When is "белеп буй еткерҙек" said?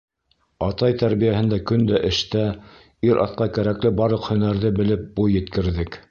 4.81-5.99